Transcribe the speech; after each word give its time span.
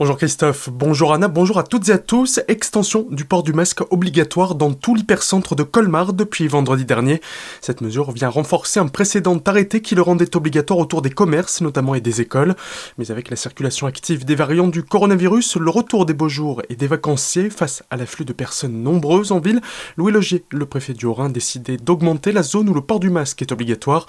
Bonjour 0.00 0.16
Christophe, 0.16 0.70
bonjour 0.72 1.12
Anna, 1.12 1.28
bonjour 1.28 1.58
à 1.58 1.62
toutes 1.62 1.90
et 1.90 1.92
à 1.92 1.98
tous. 1.98 2.40
Extension 2.48 3.06
du 3.10 3.26
port 3.26 3.42
du 3.42 3.52
masque 3.52 3.82
obligatoire 3.90 4.54
dans 4.54 4.72
tout 4.72 4.94
l'hypercentre 4.94 5.54
de 5.54 5.62
Colmar 5.62 6.14
depuis 6.14 6.48
vendredi 6.48 6.86
dernier. 6.86 7.20
Cette 7.60 7.82
mesure 7.82 8.10
vient 8.10 8.30
renforcer 8.30 8.80
un 8.80 8.88
précédent 8.88 9.36
arrêté 9.44 9.82
qui 9.82 9.94
le 9.94 10.00
rendait 10.00 10.34
obligatoire 10.34 10.78
autour 10.78 11.02
des 11.02 11.10
commerces 11.10 11.60
notamment 11.60 11.94
et 11.94 12.00
des 12.00 12.22
écoles. 12.22 12.54
Mais 12.96 13.10
avec 13.10 13.28
la 13.28 13.36
circulation 13.36 13.86
active 13.86 14.24
des 14.24 14.34
variants 14.34 14.68
du 14.68 14.82
coronavirus, 14.82 15.56
le 15.56 15.68
retour 15.68 16.06
des 16.06 16.14
beaux 16.14 16.30
jours 16.30 16.62
et 16.70 16.76
des 16.76 16.86
vacanciers 16.86 17.50
face 17.50 17.82
à 17.90 17.98
l'afflux 17.98 18.24
de 18.24 18.32
personnes 18.32 18.82
nombreuses 18.82 19.32
en 19.32 19.38
ville, 19.38 19.60
Louis 19.98 20.12
Logier, 20.12 20.46
le 20.50 20.64
préfet 20.64 20.94
du 20.94 21.04
Haut-Rhin, 21.04 21.28
décidé 21.28 21.76
d'augmenter 21.76 22.32
la 22.32 22.42
zone 22.42 22.70
où 22.70 22.74
le 22.74 22.80
port 22.80 23.00
du 23.00 23.10
masque 23.10 23.42
est 23.42 23.52
obligatoire. 23.52 24.06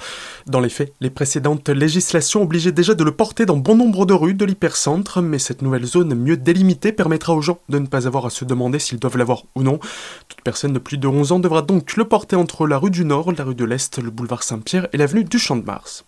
Dans 0.47 0.61
les 0.61 0.69
faits, 0.69 0.93
les 1.01 1.09
précédentes 1.09 1.67
législations 1.67 2.43
obligeaient 2.43 2.71
déjà 2.71 2.93
de 2.93 3.03
le 3.03 3.11
porter 3.11 3.45
dans 3.45 3.57
bon 3.57 3.75
nombre 3.75 4.05
de 4.05 4.13
rues 4.13 4.35
de 4.35 4.45
l'hypercentre, 4.45 5.21
mais 5.21 5.37
cette 5.37 5.61
nouvelle 5.61 5.80
zone 5.85 6.15
mieux 6.15 6.37
délimitée 6.37 6.91
permettra 6.91 7.33
aux 7.33 7.41
gens 7.41 7.59
de 7.69 7.79
ne 7.79 7.87
pas 7.87 8.07
avoir 8.07 8.25
à 8.25 8.29
se 8.29 8.45
demander 8.45 8.79
s'ils 8.79 8.99
doivent 8.99 9.17
l'avoir 9.17 9.43
ou 9.55 9.63
non. 9.63 9.79
Toute 10.27 10.41
personne 10.43 10.73
de 10.73 10.79
plus 10.79 10.97
de 10.97 11.07
11 11.07 11.31
ans 11.31 11.39
devra 11.39 11.61
donc 11.61 11.95
le 11.95 12.05
porter 12.05 12.35
entre 12.35 12.67
la 12.67 12.77
rue 12.77 12.91
du 12.91 13.05
Nord, 13.05 13.31
la 13.31 13.43
rue 13.43 13.55
de 13.55 13.65
l'Est, 13.65 14.01
le 14.01 14.11
boulevard 14.11 14.43
Saint-Pierre 14.43 14.87
et 14.93 14.97
l'avenue 14.97 15.23
du 15.23 15.39
Champ 15.39 15.55
de 15.55 15.65
Mars. 15.65 16.05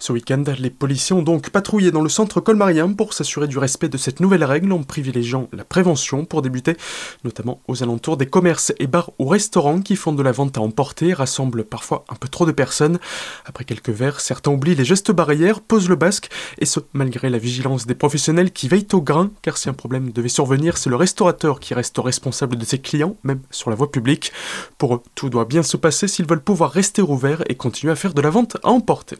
Ce 0.00 0.12
week-end, 0.12 0.44
les 0.58 0.70
policiers 0.70 1.16
ont 1.16 1.22
donc 1.22 1.50
patrouillé 1.50 1.90
dans 1.90 2.02
le 2.02 2.08
centre 2.08 2.40
colmarien 2.40 2.92
pour 2.92 3.14
s'assurer 3.14 3.48
du 3.48 3.58
respect 3.58 3.88
de 3.88 3.98
cette 3.98 4.20
nouvelle 4.20 4.44
règle 4.44 4.72
en 4.72 4.82
privilégiant 4.84 5.48
la 5.52 5.64
prévention 5.64 6.24
pour 6.24 6.40
débuter, 6.40 6.76
notamment 7.24 7.60
aux 7.66 7.82
alentours 7.82 8.16
des 8.16 8.26
commerces 8.26 8.72
et 8.78 8.86
bars 8.86 9.10
ou 9.18 9.26
restaurants 9.26 9.80
qui 9.80 9.96
font 9.96 10.12
de 10.12 10.22
la 10.22 10.30
vente 10.30 10.56
à 10.56 10.60
emporter 10.60 11.12
rassemblent 11.12 11.64
parfois 11.64 12.04
un 12.08 12.14
peu 12.14 12.28
trop 12.28 12.46
de 12.46 12.52
personnes. 12.52 12.98
Après 13.44 13.64
quelques 13.64 13.90
verres, 13.90 14.20
certains 14.20 14.52
oublient 14.52 14.76
les 14.76 14.84
gestes 14.84 15.10
barrières, 15.10 15.60
posent 15.60 15.88
le 15.88 15.96
basque, 15.96 16.30
et 16.58 16.66
ce, 16.66 16.80
malgré 16.92 17.28
la 17.28 17.38
vigilance 17.38 17.86
des 17.86 17.94
professionnels 17.94 18.52
qui 18.52 18.68
veillent 18.68 18.86
au 18.92 19.02
grain, 19.02 19.30
car 19.42 19.56
si 19.56 19.68
un 19.68 19.74
problème 19.74 20.12
devait 20.12 20.28
survenir, 20.28 20.78
c'est 20.78 20.90
le 20.90 20.96
restaurateur 20.96 21.58
qui 21.58 21.74
reste 21.74 21.98
responsable 21.98 22.56
de 22.56 22.64
ses 22.64 22.78
clients, 22.78 23.16
même 23.24 23.40
sur 23.50 23.70
la 23.70 23.76
voie 23.76 23.90
publique. 23.90 24.32
Pour 24.78 24.94
eux, 24.94 25.02
tout 25.14 25.28
doit 25.28 25.44
bien 25.44 25.64
se 25.64 25.76
passer 25.76 26.06
s'ils 26.06 26.26
veulent 26.26 26.40
pouvoir 26.40 26.70
rester 26.70 27.02
ouverts 27.02 27.42
et 27.48 27.56
continuer 27.56 27.92
à 27.92 27.96
faire 27.96 28.14
de 28.14 28.22
la 28.22 28.30
vente 28.30 28.56
à 28.62 28.68
emporter. 28.68 29.16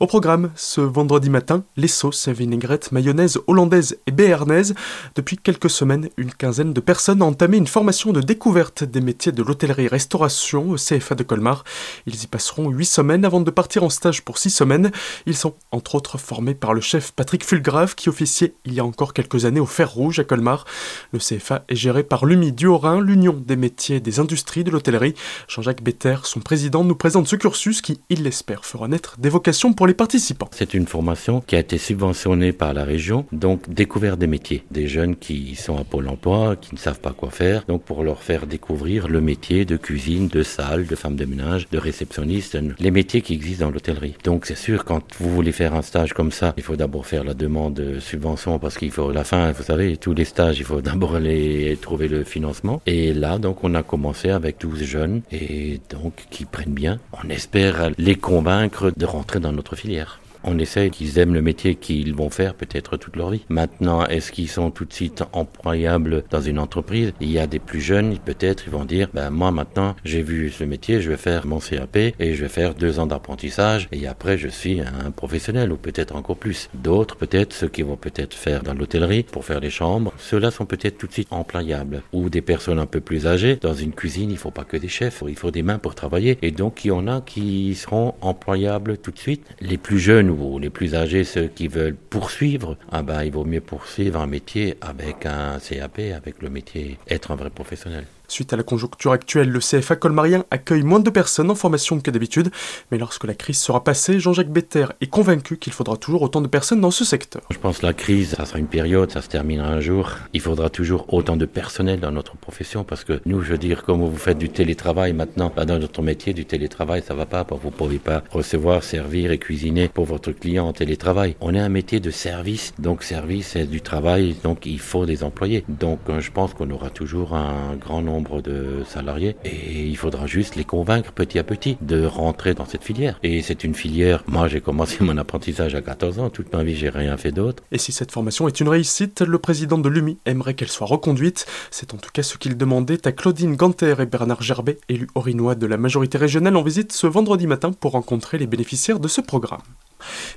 Au 0.00 0.06
programme, 0.06 0.50
ce 0.56 0.80
vendredi 0.80 1.30
matin, 1.30 1.64
les 1.76 1.88
sauces, 1.88 2.28
vinaigrettes, 2.28 2.92
mayonnaise 2.92 3.38
hollandaise 3.46 3.98
et 4.06 4.10
béarnaise. 4.10 4.74
Depuis 5.14 5.36
quelques 5.36 5.70
semaines, 5.70 6.08
une 6.16 6.32
quinzaine 6.32 6.72
de 6.72 6.80
personnes 6.80 7.22
ont 7.22 7.28
entamé 7.28 7.56
une 7.56 7.66
formation 7.66 8.12
de 8.12 8.20
découverte 8.20 8.84
des 8.84 9.00
métiers 9.00 9.32
de 9.32 9.42
l'hôtellerie-restauration 9.42 10.70
au 10.70 10.76
CFA 10.76 11.14
de 11.14 11.22
Colmar. 11.22 11.64
Ils 12.06 12.22
y 12.22 12.26
passeront 12.26 12.70
huit 12.70 12.86
semaines 12.86 13.24
avant 13.24 13.40
de 13.40 13.50
partir 13.50 13.84
en 13.84 13.90
stage 13.90 14.22
pour 14.22 14.38
six 14.38 14.50
semaines. 14.50 14.90
Ils 15.26 15.36
sont 15.36 15.54
entre 15.70 15.94
autres 15.94 16.18
formés 16.18 16.54
par 16.54 16.74
le 16.74 16.80
chef 16.80 17.12
Patrick 17.12 17.44
Fulgrave 17.44 17.94
qui 17.94 18.08
officiait 18.08 18.54
il 18.64 18.74
y 18.74 18.80
a 18.80 18.84
encore 18.84 19.14
quelques 19.14 19.44
années 19.44 19.60
au 19.60 19.66
Fer 19.66 19.90
Rouge 19.90 20.18
à 20.18 20.24
Colmar. 20.24 20.64
Le 21.12 21.18
CFA 21.18 21.64
est 21.68 21.76
géré 21.76 22.02
par 22.02 22.24
l'UMI 22.24 22.52
du 22.52 22.66
Haut-Rhin, 22.66 23.00
l'Union 23.00 23.34
des 23.34 23.56
métiers 23.56 24.00
des 24.00 24.18
industries 24.18 24.64
de 24.64 24.70
l'hôtellerie. 24.70 25.14
Jean-Jacques 25.48 25.82
Better, 25.82 26.16
son 26.24 26.40
président, 26.40 26.84
nous 26.84 26.96
présente 26.96 27.28
ce 27.28 27.36
cursus 27.36 27.82
qui, 27.82 28.00
il 28.08 28.22
l'espère, 28.22 28.64
fera 28.64 28.88
naître 28.88 29.16
des 29.18 29.28
vocations 29.28 29.41
pour 29.76 29.86
les 29.88 29.94
participants. 29.94 30.48
C'est 30.52 30.72
une 30.72 30.86
formation 30.86 31.40
qui 31.40 31.56
a 31.56 31.58
été 31.58 31.76
subventionnée 31.76 32.52
par 32.52 32.72
la 32.74 32.84
région, 32.84 33.26
donc 33.32 33.68
découverte 33.68 34.18
des 34.18 34.28
métiers. 34.28 34.62
Des 34.70 34.86
jeunes 34.86 35.16
qui 35.16 35.56
sont 35.56 35.76
à 35.76 35.84
Pôle 35.84 36.08
emploi, 36.08 36.54
qui 36.56 36.74
ne 36.74 36.78
savent 36.78 37.00
pas 37.00 37.12
quoi 37.12 37.30
faire, 37.30 37.64
donc 37.66 37.82
pour 37.82 38.04
leur 38.04 38.22
faire 38.22 38.46
découvrir 38.46 39.08
le 39.08 39.20
métier 39.20 39.64
de 39.64 39.76
cuisine, 39.76 40.28
de 40.28 40.44
salle, 40.44 40.86
de 40.86 40.94
femme 40.94 41.16
de 41.16 41.24
ménage, 41.24 41.68
de 41.70 41.78
réceptionniste, 41.78 42.56
les 42.78 42.90
métiers 42.92 43.20
qui 43.20 43.34
existent 43.34 43.66
dans 43.66 43.72
l'hôtellerie. 43.72 44.14
Donc 44.22 44.46
c'est 44.46 44.56
sûr, 44.56 44.84
quand 44.84 45.02
vous 45.18 45.30
voulez 45.30 45.52
faire 45.52 45.74
un 45.74 45.82
stage 45.82 46.12
comme 46.12 46.30
ça, 46.30 46.54
il 46.56 46.62
faut 46.62 46.76
d'abord 46.76 47.06
faire 47.06 47.24
la 47.24 47.34
demande 47.34 47.74
de 47.74 47.98
subvention 47.98 48.60
parce 48.60 48.78
qu'il 48.78 48.92
faut, 48.92 49.10
la 49.10 49.24
fin, 49.24 49.50
vous 49.50 49.64
savez, 49.64 49.96
tous 49.96 50.14
les 50.14 50.24
stages, 50.24 50.58
il 50.60 50.64
faut 50.64 50.80
d'abord 50.90 51.16
aller 51.16 51.76
trouver 51.80 52.06
le 52.06 52.22
financement. 52.22 52.80
Et 52.86 53.12
là, 53.12 53.38
donc, 53.38 53.64
on 53.64 53.74
a 53.74 53.82
commencé 53.82 54.30
avec 54.30 54.60
12 54.60 54.84
jeunes 54.84 55.22
et 55.32 55.80
donc 55.90 56.26
qui 56.30 56.44
prennent 56.44 56.74
bien. 56.74 57.00
On 57.24 57.28
espère 57.28 57.90
les 57.98 58.14
convaincre 58.14 58.92
de 58.96 59.04
rentrer 59.04 59.31
dans 59.38 59.52
notre 59.52 59.76
filière. 59.76 60.21
On 60.44 60.58
essaie 60.58 60.90
qu'ils 60.90 61.18
aiment 61.18 61.34
le 61.34 61.42
métier 61.42 61.74
qu'ils 61.74 62.14
vont 62.14 62.30
faire 62.30 62.54
peut-être 62.54 62.96
toute 62.96 63.16
leur 63.16 63.30
vie. 63.30 63.44
Maintenant, 63.48 64.04
est-ce 64.06 64.32
qu'ils 64.32 64.48
sont 64.48 64.70
tout 64.70 64.84
de 64.84 64.92
suite 64.92 65.22
employables 65.32 66.24
dans 66.30 66.40
une 66.40 66.58
entreprise? 66.58 67.12
Il 67.20 67.30
y 67.30 67.38
a 67.38 67.46
des 67.46 67.58
plus 67.58 67.80
jeunes, 67.80 68.18
peut-être, 68.18 68.64
ils 68.66 68.72
vont 68.72 68.84
dire, 68.84 69.08
ben 69.14 69.30
moi 69.30 69.50
maintenant, 69.50 69.94
j'ai 70.04 70.22
vu 70.22 70.50
ce 70.50 70.64
métier, 70.64 71.00
je 71.00 71.10
vais 71.10 71.16
faire 71.16 71.46
mon 71.46 71.60
CAP 71.60 71.96
et 71.96 72.34
je 72.34 72.42
vais 72.42 72.48
faire 72.48 72.74
deux 72.74 72.98
ans 72.98 73.06
d'apprentissage 73.06 73.88
et 73.92 74.06
après 74.06 74.38
je 74.38 74.48
suis 74.48 74.80
un 74.80 75.10
professionnel 75.10 75.72
ou 75.72 75.76
peut-être 75.76 76.16
encore 76.16 76.36
plus. 76.36 76.68
D'autres, 76.74 77.16
peut-être, 77.16 77.52
ceux 77.52 77.68
qui 77.68 77.82
vont 77.82 77.96
peut-être 77.96 78.34
faire 78.34 78.62
dans 78.62 78.74
l'hôtellerie 78.74 79.22
pour 79.22 79.44
faire 79.44 79.60
les 79.60 79.70
chambres, 79.70 80.12
ceux-là 80.18 80.50
sont 80.50 80.66
peut-être 80.66 80.98
tout 80.98 81.06
de 81.06 81.12
suite 81.12 81.28
employables. 81.30 82.02
Ou 82.12 82.30
des 82.30 82.42
personnes 82.42 82.78
un 82.78 82.86
peu 82.86 83.00
plus 83.00 83.26
âgées. 83.26 83.56
Dans 83.60 83.74
une 83.74 83.92
cuisine, 83.92 84.30
il 84.30 84.38
faut 84.38 84.50
pas 84.50 84.64
que 84.64 84.76
des 84.76 84.88
chefs, 84.88 85.22
il 85.28 85.36
faut 85.36 85.50
des 85.50 85.62
mains 85.62 85.78
pour 85.78 85.94
travailler. 85.94 86.38
Et 86.42 86.50
donc, 86.50 86.84
il 86.84 86.88
y 86.88 86.90
en 86.90 87.06
a 87.06 87.20
qui 87.20 87.74
seront 87.74 88.14
employables 88.20 88.98
tout 88.98 89.10
de 89.10 89.18
suite. 89.18 89.46
Les 89.60 89.78
plus 89.78 89.98
jeunes 89.98 90.30
les 90.60 90.70
plus 90.70 90.94
âgés, 90.94 91.24
ceux 91.24 91.46
qui 91.46 91.68
veulent 91.68 91.96
poursuivre, 91.96 92.76
ah 92.90 93.02
ben, 93.02 93.22
il 93.22 93.32
vaut 93.32 93.44
mieux 93.44 93.60
poursuivre 93.60 94.20
un 94.20 94.26
métier 94.26 94.76
avec 94.80 95.26
un 95.26 95.58
CAP, 95.58 96.00
avec 96.16 96.42
le 96.42 96.50
métier 96.50 96.98
être 97.08 97.30
un 97.30 97.36
vrai 97.36 97.50
professionnel. 97.50 98.06
Suite 98.32 98.54
à 98.54 98.56
la 98.56 98.62
conjoncture 98.62 99.12
actuelle, 99.12 99.50
le 99.50 99.58
CFA 99.58 99.94
colmarien 99.94 100.46
accueille 100.50 100.84
moins 100.84 101.00
de 101.00 101.10
personnes 101.10 101.50
en 101.50 101.54
formation 101.54 102.00
que 102.00 102.10
d'habitude, 102.10 102.50
mais 102.90 102.96
lorsque 102.96 103.24
la 103.24 103.34
crise 103.34 103.58
sera 103.58 103.84
passée, 103.84 104.20
Jean-Jacques 104.20 104.48
Better 104.48 104.86
est 105.02 105.06
convaincu 105.06 105.58
qu'il 105.58 105.74
faudra 105.74 105.98
toujours 105.98 106.22
autant 106.22 106.40
de 106.40 106.46
personnes 106.46 106.80
dans 106.80 106.90
ce 106.90 107.04
secteur. 107.04 107.42
Je 107.50 107.58
pense 107.58 107.80
que 107.80 107.86
la 107.86 107.92
crise, 107.92 108.30
ça 108.30 108.46
sera 108.46 108.58
une 108.58 108.68
période, 108.68 109.10
ça 109.10 109.20
se 109.20 109.28
terminera 109.28 109.68
un 109.68 109.80
jour. 109.80 110.12
Il 110.32 110.40
faudra 110.40 110.70
toujours 110.70 111.12
autant 111.12 111.36
de 111.36 111.44
personnel 111.44 112.00
dans 112.00 112.10
notre 112.10 112.38
profession 112.38 112.84
parce 112.84 113.04
que 113.04 113.20
nous, 113.26 113.42
je 113.42 113.50
veux 113.50 113.58
dire, 113.58 113.82
comme 113.82 114.00
vous 114.00 114.16
faites 114.16 114.38
du 114.38 114.48
télétravail 114.48 115.12
maintenant, 115.12 115.52
bah, 115.54 115.66
dans 115.66 115.78
notre 115.78 116.00
métier, 116.00 116.32
du 116.32 116.46
télétravail, 116.46 117.02
ça 117.06 117.12
va 117.12 117.26
pas. 117.26 117.46
Vous 117.50 117.70
pouvez 117.70 117.98
pas 117.98 118.24
recevoir, 118.30 118.82
servir 118.82 119.30
et 119.30 119.36
cuisiner 119.36 119.88
pour 119.88 120.06
votre 120.06 120.32
client 120.32 120.68
en 120.68 120.72
télétravail. 120.72 121.36
On 121.42 121.54
est 121.54 121.60
un 121.60 121.68
métier 121.68 122.00
de 122.00 122.10
service, 122.10 122.72
donc 122.78 123.02
service 123.02 123.48
c'est 123.48 123.66
du 123.66 123.82
travail, 123.82 124.36
donc 124.42 124.64
il 124.64 124.80
faut 124.80 125.04
des 125.04 125.22
employés. 125.22 125.66
Donc 125.68 125.98
euh, 126.08 126.20
je 126.20 126.30
pense 126.30 126.54
qu'on 126.54 126.70
aura 126.70 126.88
toujours 126.88 127.34
un 127.34 127.76
grand 127.78 128.00
nombre 128.00 128.21
de 128.42 128.82
salariés 128.86 129.36
et 129.44 129.86
il 129.86 129.96
faudra 129.96 130.26
juste 130.26 130.56
les 130.56 130.64
convaincre 130.64 131.12
petit 131.12 131.38
à 131.38 131.44
petit 131.44 131.76
de 131.80 132.04
rentrer 132.04 132.54
dans 132.54 132.64
cette 132.64 132.84
filière. 132.84 133.18
Et 133.22 133.42
c'est 133.42 133.64
une 133.64 133.74
filière, 133.74 134.24
moi 134.26 134.48
j'ai 134.48 134.60
commencé 134.60 134.98
mon 135.00 135.16
apprentissage 135.16 135.74
à 135.74 135.82
14 135.82 136.18
ans, 136.18 136.30
toute 136.30 136.52
ma 136.52 136.62
vie 136.62 136.76
j'ai 136.76 136.88
rien 136.88 137.16
fait 137.16 137.32
d'autre. 137.32 137.62
Et 137.72 137.78
si 137.78 137.92
cette 137.92 138.12
formation 138.12 138.48
est 138.48 138.60
une 138.60 138.68
réussite, 138.68 139.20
le 139.22 139.38
président 139.38 139.78
de 139.78 139.88
l'UMI 139.88 140.18
aimerait 140.26 140.54
qu'elle 140.54 140.68
soit 140.68 140.86
reconduite. 140.86 141.46
C'est 141.70 141.94
en 141.94 141.96
tout 141.96 142.10
cas 142.12 142.22
ce 142.22 142.38
qu'il 142.38 142.56
demandait 142.56 143.06
à 143.06 143.12
Claudine 143.12 143.56
Ganter 143.56 143.96
et 144.00 144.06
Bernard 144.06 144.42
Gerbet, 144.42 144.78
élus 144.88 145.08
orinois 145.14 145.54
de 145.54 145.66
la 145.66 145.76
majorité 145.76 146.18
régionale 146.18 146.56
en 146.56 146.62
visite 146.62 146.92
ce 146.92 147.06
vendredi 147.06 147.46
matin 147.46 147.72
pour 147.72 147.92
rencontrer 147.92 148.38
les 148.38 148.46
bénéficiaires 148.46 149.00
de 149.00 149.08
ce 149.08 149.20
programme. 149.20 149.60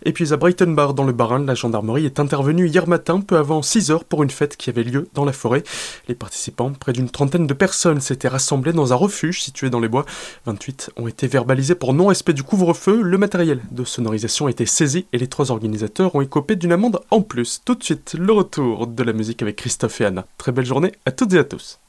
Et 0.03 0.13
puis 0.13 0.33
à 0.33 0.37
Bar 0.37 0.93
dans 0.93 1.03
le 1.03 1.13
Barin, 1.13 1.43
la 1.43 1.55
gendarmerie 1.55 2.05
est 2.05 2.19
intervenue 2.19 2.67
hier 2.67 2.87
matin, 2.87 3.21
peu 3.21 3.37
avant 3.37 3.61
6 3.61 3.91
heures, 3.91 4.03
pour 4.03 4.23
une 4.23 4.29
fête 4.29 4.57
qui 4.57 4.69
avait 4.69 4.83
lieu 4.83 5.07
dans 5.13 5.25
la 5.25 5.33
forêt. 5.33 5.63
Les 6.07 6.15
participants, 6.15 6.71
près 6.71 6.93
d'une 6.93 7.09
trentaine 7.09 7.47
de 7.47 7.53
personnes, 7.53 8.01
s'étaient 8.01 8.27
rassemblés 8.27 8.73
dans 8.73 8.93
un 8.93 8.95
refuge 8.95 9.41
situé 9.41 9.69
dans 9.69 9.79
les 9.79 9.87
bois. 9.87 10.05
28 10.45 10.91
ont 10.97 11.07
été 11.07 11.27
verbalisés 11.27 11.75
pour 11.75 11.93
non-respect 11.93 12.33
du 12.33 12.43
couvre-feu. 12.43 13.01
Le 13.01 13.17
matériel 13.17 13.61
de 13.71 13.83
sonorisation 13.83 14.47
a 14.47 14.51
été 14.51 14.65
saisi 14.65 15.07
et 15.13 15.17
les 15.17 15.27
trois 15.27 15.51
organisateurs 15.51 16.15
ont 16.15 16.21
écopé 16.21 16.55
d'une 16.55 16.71
amende 16.71 17.01
en 17.11 17.21
plus. 17.21 17.61
Tout 17.63 17.75
de 17.75 17.83
suite, 17.83 18.15
le 18.17 18.33
retour 18.33 18.87
de 18.87 19.03
la 19.03 19.13
musique 19.13 19.41
avec 19.41 19.55
Christophe 19.55 20.01
et 20.01 20.05
Anna. 20.05 20.25
Très 20.37 20.51
belle 20.51 20.65
journée 20.65 20.91
à 21.05 21.11
toutes 21.11 21.33
et 21.33 21.39
à 21.39 21.43
tous. 21.43 21.79